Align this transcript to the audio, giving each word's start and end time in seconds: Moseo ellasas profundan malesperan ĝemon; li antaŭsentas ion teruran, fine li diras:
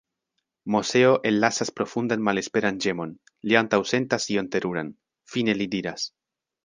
Moseo 0.75 1.11
ellasas 1.31 1.71
profundan 1.79 2.23
malesperan 2.29 2.79
ĝemon; 2.85 3.13
li 3.51 3.59
antaŭsentas 3.61 4.27
ion 4.37 4.51
teruran, 4.57 4.91
fine 5.35 5.57
li 5.61 5.69
diras: 5.77 6.09